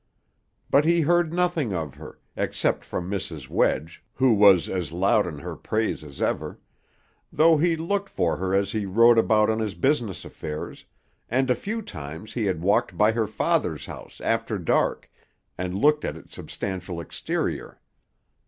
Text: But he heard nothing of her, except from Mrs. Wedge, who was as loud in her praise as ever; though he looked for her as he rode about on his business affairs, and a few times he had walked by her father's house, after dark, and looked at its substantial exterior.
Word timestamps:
But 0.71 0.83
he 0.83 1.01
heard 1.01 1.31
nothing 1.31 1.75
of 1.75 1.93
her, 1.93 2.19
except 2.35 2.83
from 2.83 3.07
Mrs. 3.07 3.49
Wedge, 3.49 4.03
who 4.15 4.33
was 4.33 4.67
as 4.67 4.91
loud 4.91 5.27
in 5.27 5.37
her 5.37 5.55
praise 5.55 6.03
as 6.03 6.19
ever; 6.23 6.59
though 7.31 7.55
he 7.57 7.75
looked 7.75 8.09
for 8.09 8.37
her 8.37 8.55
as 8.55 8.71
he 8.71 8.87
rode 8.87 9.19
about 9.19 9.51
on 9.51 9.59
his 9.59 9.75
business 9.75 10.25
affairs, 10.25 10.85
and 11.29 11.51
a 11.51 11.53
few 11.53 11.83
times 11.83 12.33
he 12.33 12.45
had 12.45 12.63
walked 12.63 12.97
by 12.97 13.11
her 13.11 13.27
father's 13.27 13.85
house, 13.85 14.19
after 14.21 14.57
dark, 14.57 15.07
and 15.55 15.75
looked 15.75 16.03
at 16.03 16.17
its 16.17 16.33
substantial 16.33 16.99
exterior. 16.99 17.79